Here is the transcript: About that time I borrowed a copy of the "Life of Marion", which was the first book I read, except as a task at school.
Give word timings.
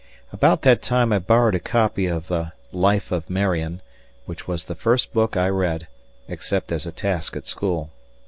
About 0.33 0.63
that 0.63 0.81
time 0.81 1.13
I 1.13 1.19
borrowed 1.19 1.53
a 1.53 1.59
copy 1.59 2.07
of 2.07 2.25
the 2.27 2.53
"Life 2.71 3.11
of 3.11 3.29
Marion", 3.29 3.83
which 4.25 4.47
was 4.47 4.65
the 4.65 4.73
first 4.73 5.13
book 5.13 5.37
I 5.37 5.47
read, 5.47 5.85
except 6.27 6.71
as 6.71 6.87
a 6.87 6.91
task 6.91 7.35
at 7.35 7.45
school. 7.45 7.91